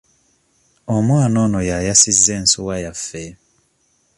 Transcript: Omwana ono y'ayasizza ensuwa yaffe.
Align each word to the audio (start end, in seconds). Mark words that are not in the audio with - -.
Omwana 0.95 1.37
ono 1.45 1.59
y'ayasizza 1.69 2.31
ensuwa 2.39 2.75
yaffe. 2.83 3.25